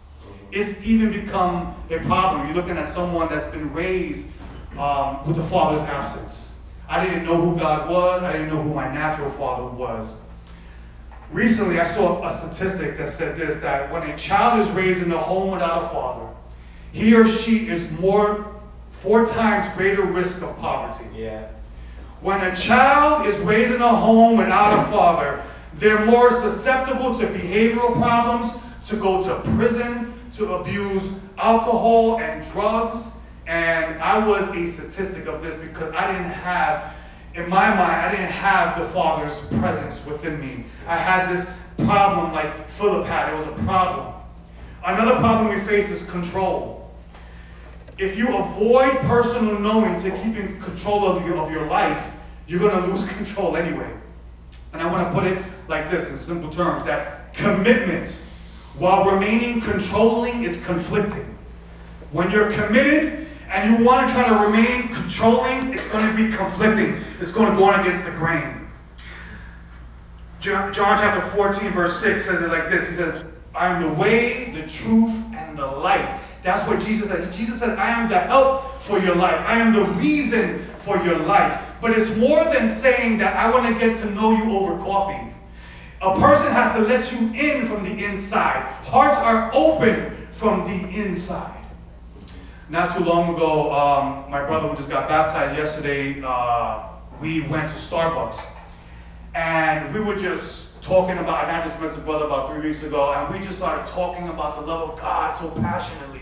It's 0.52 0.84
even 0.84 1.12
become 1.12 1.76
a 1.90 2.00
problem. 2.00 2.48
You're 2.48 2.56
looking 2.56 2.78
at 2.78 2.88
someone 2.88 3.28
that's 3.30 3.48
been 3.48 3.74
raised 3.74 4.30
um, 4.78 5.26
with 5.28 5.36
the 5.36 5.44
Father's 5.44 5.82
absence. 5.82 6.60
I 6.88 7.04
didn't 7.04 7.24
know 7.26 7.40
who 7.40 7.60
God 7.60 7.90
was, 7.90 8.24
I 8.24 8.34
didn't 8.34 8.50
know 8.50 8.62
who 8.62 8.74
my 8.74 8.94
natural 8.94 9.32
father 9.32 9.66
was. 9.66 10.20
Recently, 11.34 11.80
I 11.80 11.86
saw 11.86 12.24
a 12.24 12.32
statistic 12.32 12.96
that 12.98 13.10
said 13.10 13.36
this 13.36 13.60
that 13.62 13.92
when 13.92 14.04
a 14.04 14.16
child 14.16 14.60
is 14.60 14.70
raised 14.76 15.02
in 15.02 15.12
a 15.12 15.18
home 15.18 15.52
without 15.52 15.84
a 15.84 15.88
father, 15.88 16.28
he 16.92 17.16
or 17.16 17.26
she 17.26 17.68
is 17.70 17.92
more, 18.00 18.54
four 18.92 19.26
times 19.26 19.68
greater 19.76 20.04
risk 20.04 20.44
of 20.44 20.56
poverty. 20.60 21.10
Yeah. 21.16 21.48
When 22.22 22.40
a 22.42 22.56
child 22.56 23.26
is 23.26 23.38
raised 23.40 23.72
in 23.74 23.82
a 23.82 23.96
home 23.96 24.38
without 24.38 24.80
a 24.80 24.92
father, 24.92 25.44
they're 25.74 26.06
more 26.06 26.30
susceptible 26.30 27.18
to 27.18 27.26
behavioral 27.26 27.94
problems, 27.96 28.54
to 28.88 28.96
go 28.96 29.20
to 29.24 29.42
prison, 29.58 30.14
to 30.34 30.54
abuse 30.54 31.10
alcohol 31.40 32.20
and 32.20 32.46
drugs. 32.52 33.10
And 33.48 34.00
I 34.02 34.26
was 34.26 34.48
a 34.50 34.66
statistic 34.66 35.26
of 35.26 35.42
this 35.42 35.56
because 35.56 35.94
I 35.96 36.12
didn't 36.12 36.30
have, 36.30 36.94
in 37.36 37.50
my 37.50 37.70
mind, 37.70 37.80
I 37.80 38.12
didn't 38.12 38.32
have 38.32 38.78
the 38.78 38.86
Father's 38.90 39.40
presence 39.60 40.06
within 40.06 40.40
me. 40.40 40.66
I 40.88 40.96
had 40.96 41.34
this 41.34 41.50
problem 41.78 42.32
like 42.32 42.68
Philip 42.70 43.06
had, 43.08 43.34
it 43.34 43.38
was 43.38 43.60
a 43.60 43.64
problem. 43.64 44.14
Another 44.86 45.16
problem 45.16 45.54
we 45.54 45.60
face 45.62 45.90
is 45.90 46.08
control. 46.10 46.92
If 47.98 48.18
you 48.18 48.36
avoid 48.36 49.00
personal 49.02 49.58
knowing 49.60 49.98
to 50.02 50.12
keep 50.12 50.36
in 50.36 50.60
control 50.62 51.06
of 51.06 51.26
your, 51.26 51.38
of 51.38 51.52
your 51.52 51.66
life, 51.68 52.12
you're 52.48 52.60
going 52.60 52.84
to 52.84 52.92
lose 52.92 53.08
control 53.14 53.56
anyway. 53.56 53.92
And 54.74 54.82
I 54.82 54.92
want 54.92 55.08
to 55.08 55.14
put 55.14 55.26
it 55.26 55.44
like 55.68 55.90
this 55.90 56.10
in 56.10 56.18
simple 56.18 56.50
terms 56.50 56.84
that 56.86 57.34
commitment, 57.34 58.10
while 58.78 59.10
remaining 59.10 59.62
controlling, 59.62 60.44
is 60.44 60.64
conflicting. 60.66 61.38
When 62.12 62.30
you're 62.30 62.52
committed 62.52 63.28
and 63.54 63.70
you 63.70 63.86
want 63.86 64.08
to 64.08 64.14
try 64.16 64.28
to 64.28 64.46
remain 64.46 64.88
controlling, 64.92 65.74
it's 65.78 65.88
going 65.90 66.08
to 66.08 66.16
be 66.16 66.36
conflicting. 66.36 67.06
It's 67.20 67.32
going 67.32 67.52
to 67.52 67.58
go 67.58 67.66
on 67.66 67.82
against 67.82 68.04
the 68.04 68.12
grain. 68.12 68.68
John, 70.40 70.74
chapter 70.74 71.30
14, 71.38 71.72
verse 71.72 72.02
6 72.02 72.26
says 72.26 72.42
it 72.42 72.48
like 72.48 72.70
this 72.70 72.90
He 72.90 72.96
says, 72.96 73.24
I 73.54 73.68
am 73.68 73.82
the 73.84 74.02
way, 74.02 74.52
the 74.52 74.68
truth, 74.68 75.14
and 75.36 75.58
the 75.58 75.68
life. 75.68 76.22
That's 76.42 76.68
what 76.68 76.82
Jesus 76.82 77.10
said. 77.10 77.32
Jesus 77.32 77.60
said, 77.60 77.78
I 77.78 77.92
am 77.92 78.10
the 78.10 78.20
help 78.20 78.74
for 78.82 78.98
your 78.98 79.16
life. 79.16 79.40
I 79.46 79.60
am 79.60 79.72
the 79.72 79.86
reason 80.02 80.66
for 80.78 80.98
your 81.04 81.20
life. 81.20 81.62
But 81.80 81.92
it's 81.92 82.14
more 82.18 82.44
than 82.46 82.68
saying 82.68 83.20
that 83.20 83.36
I 83.36 83.52
want 83.52 83.72
to 83.72 83.80
get 83.80 83.98
to 84.00 84.10
know 84.10 84.32
you 84.32 84.58
over 84.58 84.78
coffee. 84.80 85.32
A 86.02 86.16
person 86.16 86.52
has 86.52 86.74
to 86.76 86.82
let 86.82 87.12
you 87.12 87.20
in 87.34 87.68
from 87.68 87.84
the 87.84 88.04
inside. 88.04 88.64
Hearts 88.84 89.18
are 89.18 89.52
open 89.54 90.28
from 90.32 90.66
the 90.68 90.90
inside. 91.00 91.63
Not 92.74 92.98
too 92.98 93.04
long 93.04 93.36
ago, 93.36 93.72
um, 93.72 94.32
my 94.32 94.44
brother 94.44 94.68
who 94.68 94.76
just 94.76 94.90
got 94.90 95.08
baptized 95.08 95.56
yesterday, 95.56 96.20
uh, 96.26 96.90
we 97.22 97.42
went 97.42 97.68
to 97.68 97.76
Starbucks. 97.76 98.44
And 99.36 99.94
we 99.94 100.00
were 100.00 100.16
just 100.16 100.82
talking 100.82 101.20
about, 101.20 101.46
I 101.50 101.62
just 101.62 101.80
met 101.80 101.92
his 101.92 102.00
brother 102.00 102.26
about 102.26 102.50
three 102.50 102.68
weeks 102.68 102.82
ago, 102.82 103.14
and 103.14 103.32
we 103.32 103.46
just 103.46 103.60
started 103.60 103.86
talking 103.92 104.28
about 104.28 104.60
the 104.60 104.66
love 104.66 104.90
of 104.90 105.00
God 105.00 105.36
so 105.36 105.52
passionately. 105.52 106.22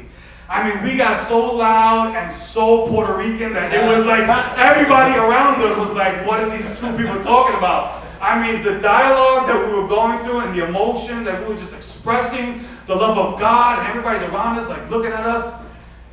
I 0.49 0.69
mean, 0.69 0.83
we 0.83 0.97
got 0.97 1.25
so 1.25 1.55
loud 1.55 2.17
and 2.17 2.29
so 2.29 2.85
Puerto 2.87 3.15
Rican 3.15 3.53
that 3.53 3.73
it 3.73 3.85
was 3.85 4.05
like 4.05 4.27
everybody 4.57 5.17
around 5.17 5.61
us 5.61 5.77
was 5.77 5.91
like, 5.91 6.27
what 6.27 6.41
are 6.41 6.49
these 6.49 6.77
two 6.77 6.91
people 6.97 7.23
talking 7.23 7.55
about? 7.55 8.03
I 8.19 8.35
mean, 8.45 8.61
the 8.61 8.77
dialogue 8.77 9.47
that 9.47 9.65
we 9.65 9.73
were 9.73 9.87
going 9.87 10.19
through 10.25 10.41
and 10.41 10.53
the 10.53 10.67
emotion 10.67 11.23
that 11.23 11.41
we 11.41 11.53
were 11.53 11.57
just 11.57 11.73
expressing, 11.73 12.65
the 12.87 12.95
love 12.95 13.17
of 13.17 13.39
God, 13.39 13.79
and 13.79 13.87
everybody's 13.87 14.23
around 14.23 14.57
us, 14.57 14.67
like 14.67 14.89
looking 14.89 15.13
at 15.13 15.25
us, 15.25 15.60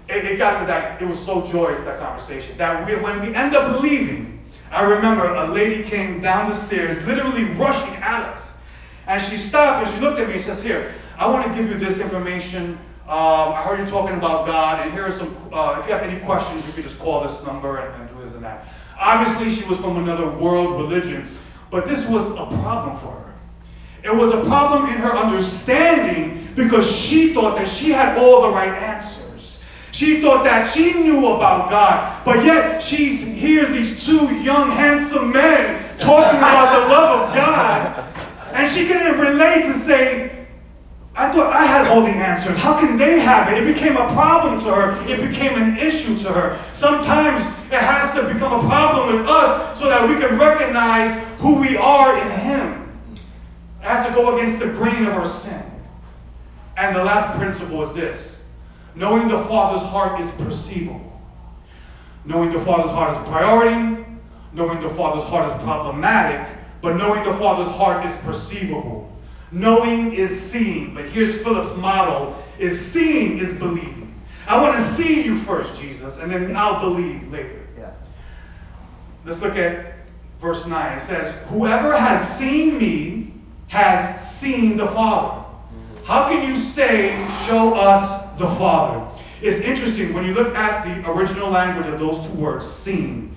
it, 0.08 0.24
it 0.24 0.38
got 0.38 0.60
to 0.60 0.66
that, 0.66 1.00
it 1.00 1.06
was 1.06 1.18
so 1.18 1.44
joyous, 1.44 1.80
that 1.80 1.98
conversation. 1.98 2.56
That 2.56 2.86
we, 2.86 2.96
when 2.96 3.20
we 3.20 3.34
end 3.34 3.54
up 3.54 3.80
leaving, 3.82 4.42
I 4.70 4.82
remember 4.82 5.24
a 5.34 5.46
lady 5.48 5.82
came 5.82 6.20
down 6.20 6.48
the 6.48 6.54
stairs, 6.54 7.04
literally 7.06 7.44
rushing 7.54 7.94
at 7.96 8.24
us. 8.24 8.56
And 9.06 9.20
she 9.20 9.36
stopped 9.36 9.86
and 9.86 9.94
she 9.94 10.00
looked 10.00 10.18
at 10.18 10.26
me 10.26 10.34
and 10.34 10.42
says, 10.42 10.62
Here, 10.62 10.94
I 11.16 11.28
want 11.28 11.46
to 11.46 11.58
give 11.58 11.70
you 11.70 11.78
this 11.78 11.98
information. 11.98 12.78
Um, 13.06 13.54
I 13.54 13.62
heard 13.62 13.78
you 13.78 13.86
talking 13.86 14.18
about 14.18 14.46
God, 14.46 14.80
and 14.80 14.92
here 14.92 15.06
are 15.06 15.10
some, 15.10 15.34
uh, 15.50 15.78
if 15.80 15.86
you 15.86 15.92
have 15.94 16.02
any 16.02 16.20
questions, 16.20 16.66
you 16.66 16.74
can 16.74 16.82
just 16.82 16.98
call 16.98 17.22
this 17.22 17.42
number 17.42 17.78
and, 17.78 18.02
and 18.02 18.10
do 18.10 18.22
this 18.22 18.34
and 18.34 18.44
that. 18.44 18.66
Obviously, 19.00 19.50
she 19.50 19.66
was 19.66 19.78
from 19.78 19.96
another 19.96 20.28
world 20.28 20.78
religion, 20.78 21.26
but 21.70 21.86
this 21.86 22.06
was 22.06 22.30
a 22.32 22.46
problem 22.60 22.98
for 22.98 23.12
her. 23.12 23.34
It 24.04 24.14
was 24.14 24.32
a 24.34 24.44
problem 24.44 24.90
in 24.90 24.98
her 24.98 25.16
understanding 25.16 26.48
because 26.54 26.94
she 26.94 27.32
thought 27.32 27.56
that 27.56 27.66
she 27.66 27.90
had 27.90 28.18
all 28.18 28.42
the 28.42 28.50
right 28.50 28.76
answers. 28.76 29.27
She 29.98 30.20
thought 30.20 30.44
that 30.44 30.62
she 30.62 30.92
knew 30.92 31.26
about 31.26 31.70
God, 31.70 32.24
but 32.24 32.44
yet 32.44 32.80
she 32.80 33.16
hears 33.16 33.70
these 33.70 34.06
two 34.06 34.32
young, 34.36 34.70
handsome 34.70 35.32
men 35.32 35.98
talking 35.98 36.38
about 36.38 36.72
the 36.72 36.94
love 36.94 37.28
of 37.28 37.34
God, 37.34 38.04
and 38.52 38.70
she 38.70 38.86
couldn't 38.86 39.18
relate 39.18 39.64
to 39.64 39.74
say, 39.74 40.46
I 41.16 41.32
thought 41.32 41.52
I 41.52 41.66
had 41.66 41.88
all 41.88 42.02
the 42.02 42.10
answers. 42.10 42.56
How 42.58 42.78
can 42.78 42.96
they 42.96 43.18
have 43.18 43.52
it? 43.52 43.58
It 43.60 43.74
became 43.74 43.96
a 43.96 44.06
problem 44.10 44.60
to 44.60 44.72
her. 44.72 45.08
It 45.08 45.18
became 45.28 45.60
an 45.60 45.76
issue 45.76 46.16
to 46.20 46.32
her. 46.32 46.64
Sometimes 46.72 47.44
it 47.72 47.80
has 47.80 48.14
to 48.14 48.32
become 48.32 48.64
a 48.64 48.68
problem 48.68 49.16
with 49.16 49.26
us 49.26 49.76
so 49.80 49.88
that 49.88 50.08
we 50.08 50.14
can 50.14 50.38
recognize 50.38 51.10
who 51.40 51.58
we 51.60 51.76
are 51.76 52.16
in 52.16 52.30
Him. 52.38 53.00
It 53.80 53.88
has 53.88 54.06
to 54.06 54.14
go 54.14 54.36
against 54.36 54.60
the 54.60 54.66
grain 54.66 55.06
of 55.06 55.14
our 55.14 55.24
sin. 55.24 55.64
And 56.76 56.94
the 56.94 57.02
last 57.02 57.36
principle 57.36 57.82
is 57.82 57.92
this 57.96 58.37
knowing 58.94 59.28
the 59.28 59.38
Father's 59.44 59.82
heart 59.82 60.20
is 60.20 60.30
perceivable. 60.32 61.20
Knowing 62.24 62.52
the 62.52 62.60
Father's 62.60 62.90
heart 62.90 63.10
is 63.10 63.16
a 63.16 63.30
priority, 63.30 64.04
knowing 64.52 64.80
the 64.80 64.88
Father's 64.90 65.24
heart 65.24 65.56
is 65.56 65.62
problematic, 65.62 66.46
but 66.80 66.96
knowing 66.96 67.22
the 67.24 67.34
Father's 67.34 67.74
heart 67.76 68.04
is 68.04 68.14
perceivable. 68.18 69.10
Knowing 69.50 70.12
is 70.12 70.38
seeing, 70.38 70.94
but 70.94 71.06
here's 71.06 71.40
Philip's 71.42 71.74
motto 71.76 72.36
is 72.58 72.78
seeing 72.78 73.38
is 73.38 73.56
believing. 73.56 74.14
I 74.46 74.60
want 74.60 74.76
to 74.76 74.82
see 74.82 75.24
you 75.24 75.38
first, 75.38 75.80
Jesus, 75.80 76.18
and 76.18 76.30
then 76.30 76.54
I'll 76.56 76.80
believe 76.80 77.30
later. 77.30 77.66
Yeah. 77.78 77.92
Let's 79.24 79.40
look 79.40 79.56
at 79.56 79.94
verse 80.38 80.66
9. 80.66 80.96
It 80.96 81.00
says, 81.00 81.34
Whoever 81.48 81.96
has 81.96 82.38
seen 82.38 82.78
me 82.78 83.34
has 83.68 84.20
seen 84.38 84.76
the 84.76 84.86
Father. 84.88 85.42
Mm-hmm. 85.42 86.04
How 86.04 86.28
can 86.28 86.48
you 86.48 86.56
say, 86.56 87.26
Show 87.46 87.74
us 87.74 88.27
the 88.38 88.48
Father? 88.48 89.06
It's 89.40 89.60
interesting 89.60 90.14
when 90.14 90.24
you 90.24 90.34
look 90.34 90.54
at 90.54 90.84
the 90.84 91.10
original 91.10 91.50
language 91.50 91.86
of 91.86 92.00
those 92.00 92.26
two 92.26 92.34
words, 92.34 92.66
seen. 92.66 93.34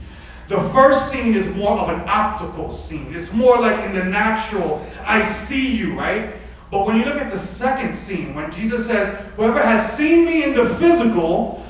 The 0.47 0.61
first 0.69 1.11
seen 1.11 1.33
is 1.33 1.47
more 1.55 1.79
of 1.79 1.89
an 1.89 2.07
optical 2.09 2.71
scene. 2.71 3.13
It's 3.15 3.31
more 3.31 3.59
like 3.59 3.85
in 3.85 3.93
the 3.93 4.03
natural, 4.03 4.85
I 5.05 5.21
see 5.21 5.75
you, 5.75 5.97
right? 5.97 6.35
But 6.71 6.85
when 6.85 6.97
you 6.97 7.05
look 7.05 7.15
at 7.15 7.31
the 7.31 7.37
second 7.37 7.93
seen, 7.93 8.33
when 8.33 8.51
Jesus 8.51 8.87
says, 8.87 9.17
Whoever 9.35 9.61
has 9.61 9.95
seen 9.95 10.25
me 10.25 10.43
in 10.43 10.53
the 10.53 10.69
physical, 10.75 11.65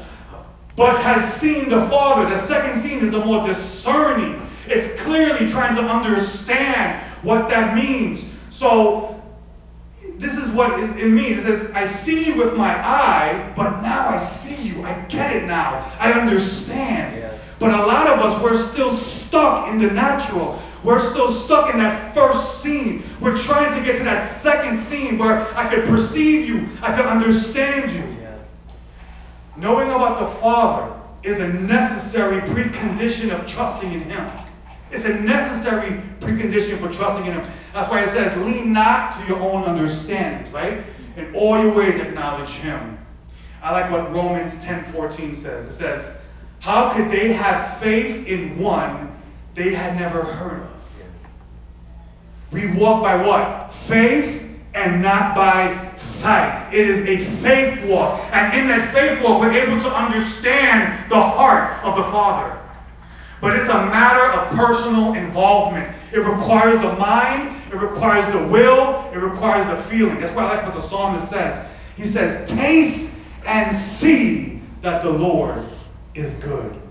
but 0.75 1.01
has 1.01 1.31
seen 1.31 1.69
the 1.69 1.87
Father, 1.89 2.29
the 2.29 2.37
second 2.37 2.79
seen 2.79 2.99
is 2.99 3.13
a 3.13 3.23
more 3.23 3.45
discerning. 3.45 4.47
It's 4.67 4.99
clearly 5.01 5.47
trying 5.47 5.75
to 5.75 5.81
understand 5.81 7.03
what 7.23 7.49
that 7.49 7.75
means. 7.75 8.29
So 8.49 9.20
this 10.21 10.37
is 10.37 10.51
what 10.51 10.79
it 10.79 11.07
means. 11.07 11.39
It 11.39 11.57
says, 11.57 11.71
I 11.71 11.83
see 11.83 12.25
you 12.27 12.35
with 12.37 12.55
my 12.55 12.69
eye, 12.69 13.51
but 13.55 13.81
now 13.81 14.09
I 14.09 14.17
see 14.17 14.61
you. 14.61 14.83
I 14.83 14.93
get 15.09 15.35
it 15.35 15.47
now. 15.47 15.91
I 15.99 16.13
understand. 16.13 17.17
Yeah. 17.17 17.37
But 17.57 17.71
a 17.71 17.85
lot 17.87 18.05
of 18.05 18.19
us, 18.19 18.41
we're 18.41 18.53
still 18.53 18.91
stuck 18.91 19.67
in 19.69 19.79
the 19.79 19.87
natural. 19.87 20.61
We're 20.83 20.99
still 20.99 21.31
stuck 21.31 21.73
in 21.73 21.79
that 21.79 22.13
first 22.13 22.61
seen. 22.61 23.03
We're 23.19 23.35
trying 23.35 23.75
to 23.75 23.83
get 23.83 23.97
to 23.97 24.03
that 24.03 24.23
second 24.23 24.77
seen 24.77 25.17
where 25.17 25.47
I 25.57 25.67
could 25.67 25.85
perceive 25.85 26.47
you, 26.47 26.69
I 26.83 26.95
could 26.95 27.07
understand 27.07 27.91
you. 27.91 28.21
Yeah. 28.21 28.37
Knowing 29.57 29.89
about 29.89 30.19
the 30.19 30.27
Father 30.39 30.95
is 31.23 31.39
a 31.39 31.47
necessary 31.47 32.41
precondition 32.41 33.31
of 33.31 33.47
trusting 33.47 33.91
in 33.91 34.01
Him. 34.01 34.29
It's 34.91 35.05
a 35.05 35.19
necessary 35.19 36.01
precondition 36.19 36.77
for 36.77 36.91
trusting 36.91 37.25
in 37.25 37.33
Him. 37.33 37.51
That's 37.73 37.89
why 37.89 38.03
it 38.03 38.09
says, 38.09 38.35
lean 38.45 38.73
not 38.73 39.13
to 39.13 39.27
your 39.27 39.39
own 39.39 39.63
understandings, 39.63 40.51
right? 40.51 40.83
In 41.15 41.33
all 41.35 41.61
your 41.61 41.73
ways 41.73 41.99
acknowledge 41.99 42.49
Him. 42.49 42.97
I 43.61 43.71
like 43.71 43.91
what 43.91 44.11
Romans 44.13 44.63
10 44.63 44.85
14 44.85 45.35
says. 45.35 45.65
It 45.67 45.73
says, 45.73 46.15
How 46.59 46.93
could 46.93 47.09
they 47.09 47.33
have 47.33 47.79
faith 47.79 48.27
in 48.27 48.57
one 48.57 49.15
they 49.53 49.73
had 49.73 49.99
never 49.99 50.23
heard 50.23 50.63
of? 50.63 50.71
We 52.51 52.73
walk 52.73 53.01
by 53.01 53.25
what? 53.25 53.71
Faith 53.71 54.49
and 54.73 55.01
not 55.01 55.35
by 55.35 55.93
sight. 55.95 56.73
It 56.73 56.87
is 56.87 56.99
a 57.05 57.17
faith 57.41 57.85
walk. 57.89 58.21
And 58.31 58.57
in 58.57 58.67
that 58.67 58.93
faith 58.93 59.21
walk, 59.23 59.41
we're 59.41 59.53
able 59.53 59.79
to 59.81 59.93
understand 59.93 61.09
the 61.09 61.19
heart 61.19 61.83
of 61.83 61.95
the 61.95 62.03
Father. 62.03 62.57
But 63.41 63.55
it's 63.57 63.69
a 63.69 63.85
matter 63.85 64.39
of 64.39 64.55
personal 64.55 65.13
involvement. 65.13 65.89
It 66.11 66.19
requires 66.19 66.81
the 66.81 66.93
mind, 66.93 67.60
it 67.71 67.77
requires 67.77 68.31
the 68.33 68.45
will, 68.47 69.09
it 69.13 69.17
requires 69.17 69.65
the 69.65 69.81
feeling. 69.83 70.19
That's 70.19 70.33
why 70.33 70.43
I 70.43 70.55
like 70.55 70.65
what 70.65 70.73
the 70.73 70.81
psalmist 70.81 71.29
says. 71.29 71.65
He 71.95 72.05
says, 72.05 72.49
Taste 72.49 73.15
and 73.45 73.73
see 73.73 74.61
that 74.81 75.01
the 75.01 75.09
Lord 75.09 75.63
is 76.13 76.35
good. 76.35 76.81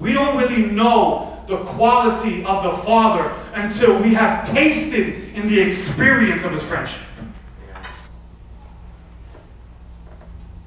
We 0.00 0.12
don't 0.12 0.36
really 0.38 0.66
know 0.66 1.44
the 1.46 1.58
quality 1.58 2.44
of 2.44 2.64
the 2.64 2.72
Father 2.82 3.32
until 3.54 4.00
we 4.02 4.14
have 4.14 4.48
tasted 4.48 5.34
in 5.34 5.48
the 5.48 5.60
experience 5.60 6.42
of 6.42 6.52
his 6.52 6.62
friendship. 6.64 7.02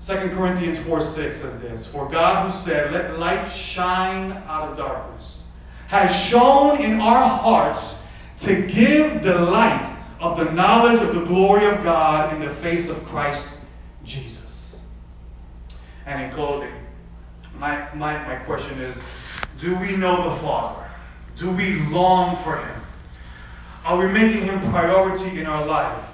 2 0.05 0.15
Corinthians 0.29 0.77
4 0.79 1.01
6 1.01 1.35
says 1.35 1.61
this 1.61 1.87
For 1.87 2.09
God, 2.09 2.51
who 2.51 2.57
said, 2.57 2.91
Let 2.91 3.17
light 3.19 3.45
shine 3.45 4.31
out 4.47 4.69
of 4.69 4.77
darkness, 4.77 5.43
has 5.87 6.13
shone 6.13 6.81
in 6.81 6.99
our 6.99 7.27
hearts 7.27 8.02
to 8.39 8.67
give 8.67 9.23
the 9.23 9.39
light 9.39 9.87
of 10.19 10.37
the 10.37 10.45
knowledge 10.51 10.99
of 10.99 11.13
the 11.13 11.23
glory 11.25 11.65
of 11.65 11.83
God 11.83 12.33
in 12.33 12.39
the 12.39 12.49
face 12.49 12.89
of 12.89 13.03
Christ 13.05 13.59
Jesus. 14.03 14.85
And 16.05 16.21
in 16.21 16.31
closing, 16.31 16.71
my, 17.59 17.87
my, 17.93 18.25
my 18.25 18.35
question 18.37 18.79
is 18.79 18.95
Do 19.59 19.75
we 19.79 19.95
know 19.95 20.29
the 20.29 20.35
Father? 20.37 20.89
Do 21.35 21.51
we 21.51 21.75
long 21.89 22.37
for 22.37 22.57
Him? 22.57 22.81
Are 23.85 23.97
we 23.97 24.07
making 24.07 24.47
Him 24.47 24.59
priority 24.71 25.39
in 25.39 25.45
our 25.45 25.65
life? 25.65 26.05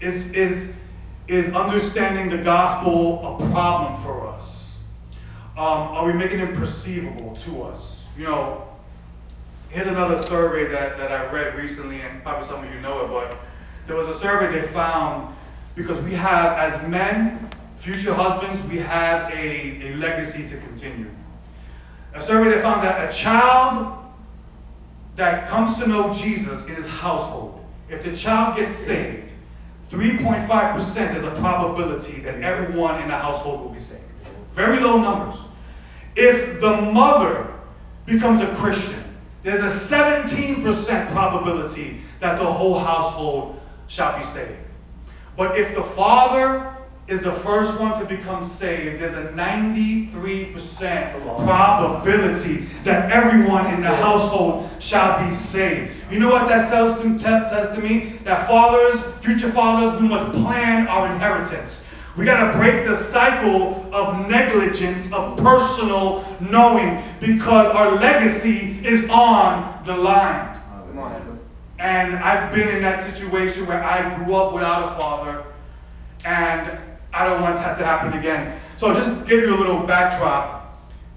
Is, 0.00 0.32
is, 0.32 0.72
is 1.28 1.52
understanding 1.52 2.28
the 2.28 2.42
gospel 2.42 3.36
a 3.36 3.50
problem 3.50 4.00
for 4.02 4.26
us? 4.26 4.82
Um, 5.56 5.58
are 5.58 6.06
we 6.06 6.14
making 6.14 6.40
it 6.40 6.54
perceivable 6.54 7.36
to 7.36 7.62
us? 7.64 8.06
You 8.16 8.24
know, 8.24 8.66
here's 9.72 9.86
another 9.86 10.22
survey 10.22 10.66
that, 10.66 10.98
that 10.98 11.10
I 11.10 11.32
read 11.32 11.56
recently, 11.56 12.02
and 12.02 12.22
probably 12.22 12.46
some 12.46 12.62
of 12.62 12.72
you 12.72 12.80
know 12.80 13.04
it, 13.04 13.08
but 13.08 13.38
there 13.86 13.96
was 13.96 14.06
a 14.06 14.14
survey 14.14 14.60
they 14.60 14.66
found 14.68 15.34
because 15.74 16.00
we 16.02 16.12
have, 16.12 16.58
as 16.58 16.86
men, 16.88 17.48
future 17.78 18.12
husbands, 18.12 18.62
we 18.70 18.78
have 18.78 19.32
a, 19.32 19.88
a 19.88 19.94
legacy 19.96 20.46
to 20.46 20.58
continue. 20.58 21.10
A 22.14 22.20
survey 22.20 22.54
they 22.54 22.60
found 22.60 22.82
that 22.82 23.08
a 23.08 23.16
child 23.16 23.98
that 25.16 25.48
comes 25.48 25.78
to 25.78 25.86
know 25.86 26.12
Jesus 26.12 26.66
in 26.66 26.74
his 26.74 26.86
household, 26.86 27.64
if 27.88 28.02
the 28.02 28.14
child 28.14 28.56
gets 28.56 28.70
saved, 28.70 29.32
3.5% 29.90 31.16
is 31.16 31.24
a 31.24 31.30
probability 31.32 32.20
that 32.20 32.42
everyone 32.42 33.00
in 33.00 33.08
the 33.08 33.16
household 33.16 33.62
will 33.62 33.70
be 33.70 33.78
saved. 33.78 34.02
Very 34.54 34.80
low 34.80 35.00
numbers. 35.00 35.40
If 36.14 36.60
the 36.60 36.76
mother 36.76 37.52
becomes 38.04 38.42
a 38.42 38.54
Christian, 38.54 39.02
there's 39.42 39.60
a 39.60 39.96
17% 39.96 41.08
probability 41.10 42.00
that 42.20 42.38
the 42.38 42.44
whole 42.44 42.78
household 42.78 43.60
shall 43.88 44.16
be 44.16 44.24
saved. 44.24 44.56
But 45.36 45.58
if 45.58 45.74
the 45.74 45.82
father 45.82 46.76
is 47.08 47.22
the 47.22 47.32
first 47.32 47.80
one 47.80 47.98
to 47.98 48.06
become 48.06 48.44
saved, 48.44 49.02
there's 49.02 49.14
a 49.14 49.32
93% 49.32 50.12
probability 51.44 52.58
that 52.84 53.10
everyone 53.10 53.74
in 53.74 53.80
the 53.80 53.88
household 53.88 54.70
shall 54.78 55.24
be 55.24 55.32
saved. 55.32 55.92
You 56.10 56.20
know 56.20 56.28
what 56.28 56.48
that 56.48 56.70
says 56.70 57.00
to, 57.00 57.18
says 57.18 57.74
to 57.74 57.80
me? 57.82 58.20
That 58.24 58.46
fathers, 58.46 59.02
future 59.20 59.50
fathers, 59.50 60.00
we 60.00 60.06
must 60.06 60.32
plan 60.32 60.86
our 60.86 61.12
inheritance. 61.12 61.81
We 62.16 62.26
got 62.26 62.52
to 62.52 62.58
break 62.58 62.84
the 62.84 62.94
cycle 62.94 63.88
of 63.92 64.28
negligence, 64.28 65.12
of 65.12 65.38
personal 65.38 66.24
knowing, 66.40 67.02
because 67.20 67.66
our 67.68 67.94
legacy 67.96 68.80
is 68.84 69.08
on 69.08 69.82
the 69.84 69.96
line. 69.96 70.60
And 71.78 72.16
I've 72.16 72.54
been 72.54 72.68
in 72.68 72.82
that 72.82 73.00
situation 73.00 73.66
where 73.66 73.82
I 73.82 74.14
grew 74.14 74.34
up 74.34 74.52
without 74.52 74.92
a 74.92 74.98
father, 74.98 75.44
and 76.24 76.78
I 77.12 77.24
don't 77.24 77.40
want 77.40 77.56
that 77.56 77.78
to 77.78 77.84
happen 77.84 78.16
again. 78.18 78.60
So, 78.76 78.94
just 78.94 79.26
give 79.26 79.40
you 79.40 79.56
a 79.56 79.58
little 79.58 79.80
backdrop. 79.84 80.60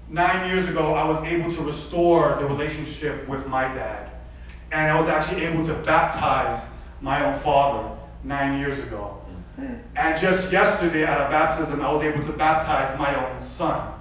Nine 0.08 0.48
years 0.48 0.68
ago, 0.68 0.94
I 0.94 1.04
was 1.04 1.22
able 1.24 1.52
to 1.52 1.62
restore 1.62 2.36
the 2.38 2.46
relationship 2.46 3.28
with 3.28 3.46
my 3.46 3.62
dad. 3.72 4.10
And 4.72 4.90
I 4.90 4.98
was 4.98 5.08
actually 5.08 5.44
able 5.44 5.64
to 5.66 5.74
baptize 5.74 6.68
my 7.00 7.24
own 7.24 7.38
father 7.38 7.96
nine 8.24 8.60
years 8.60 8.78
ago. 8.78 9.20
And 9.58 10.20
just 10.20 10.52
yesterday 10.52 11.04
at 11.04 11.18
a 11.18 11.30
baptism, 11.30 11.80
I 11.80 11.92
was 11.92 12.02
able 12.02 12.22
to 12.24 12.32
baptize 12.32 12.96
my 12.98 13.14
own 13.14 13.40
son. 13.40 13.92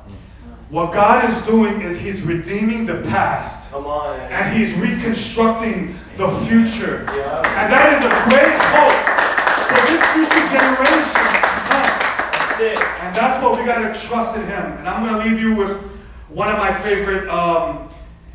What 0.70 0.94
God 0.94 1.30
is 1.30 1.46
doing 1.46 1.82
is 1.82 2.00
He's 2.00 2.22
redeeming 2.22 2.86
the 2.86 3.02
past. 3.04 3.74
On, 3.74 4.20
and 4.20 4.58
He's 4.58 4.74
reconstructing 4.76 5.96
the 6.18 6.30
future. 6.48 7.06
Yeah. 7.08 7.64
And 7.64 7.72
that 7.72 7.94
is 7.94 8.02
a 8.04 8.12
great 8.30 8.58
hope 8.74 9.02
for 9.70 9.82
this 9.88 10.04
future 10.14 10.58
generation 10.58 11.46
it. 12.60 12.80
And 12.80 13.16
that's 13.16 13.44
what 13.44 13.58
we 13.58 13.66
got 13.66 13.80
to 13.80 14.08
trust 14.08 14.36
in 14.36 14.44
Him. 14.44 14.78
And 14.78 14.88
I'm 14.88 15.04
going 15.04 15.22
to 15.22 15.30
leave 15.30 15.40
you 15.40 15.56
with 15.56 15.82
one 16.30 16.50
of 16.50 16.58
my 16.58 16.74
favorite. 16.82 17.28
Um, 17.30 17.90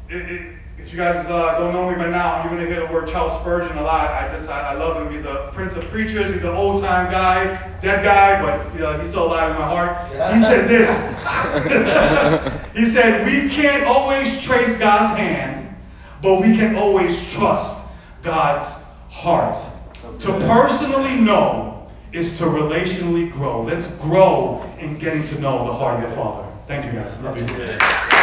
it, 0.08 0.30
it, 0.30 0.56
if 0.82 0.92
you 0.92 0.96
guys 0.96 1.26
uh, 1.26 1.58
don't 1.58 1.72
know 1.72 1.90
me 1.90 1.96
by 1.96 2.08
now, 2.08 2.42
you're 2.42 2.50
going 2.50 2.66
to 2.66 2.72
hear 2.72 2.86
the 2.86 2.92
word 2.92 3.06
Charles 3.06 3.38
Spurgeon 3.40 3.76
a 3.76 3.82
lot. 3.82 4.10
I 4.10 4.28
just, 4.28 4.48
I, 4.48 4.72
I 4.72 4.74
love 4.74 4.96
him. 4.96 5.12
He's 5.14 5.26
a 5.26 5.50
prince 5.52 5.76
of 5.76 5.84
preachers. 5.84 6.32
He's 6.32 6.42
an 6.42 6.54
old 6.54 6.82
time 6.82 7.10
guy, 7.10 7.54
dead 7.80 8.02
guy, 8.02 8.40
but 8.42 8.72
you 8.74 8.80
know, 8.80 8.98
he's 8.98 9.08
still 9.08 9.26
alive 9.26 9.50
in 9.50 9.58
my 9.58 9.68
heart. 9.68 9.96
Yeah. 10.12 10.32
He 10.32 10.40
said 10.40 10.68
this. 10.68 11.06
he 12.74 12.86
said, 12.86 13.26
We 13.26 13.50
can't 13.50 13.84
always 13.84 14.42
trace 14.42 14.78
God's 14.78 15.16
hand, 15.18 15.76
but 16.22 16.40
we 16.40 16.56
can 16.56 16.76
always 16.76 17.30
trust 17.32 17.88
God's 18.22 18.82
heart. 19.10 19.56
To 20.20 20.32
personally 20.40 21.20
know 21.20 21.88
is 22.12 22.38
to 22.38 22.44
relationally 22.44 23.30
grow. 23.30 23.62
Let's 23.62 23.96
grow 23.98 24.68
in 24.78 24.98
getting 24.98 25.24
to 25.26 25.40
know 25.40 25.64
the 25.66 25.72
heart 25.72 26.02
of 26.02 26.08
your 26.08 26.16
Father. 26.16 26.48
Thank 26.66 26.86
you 26.86 26.92
guys. 26.92 27.22
Love 27.22 27.36
you. 27.36 28.19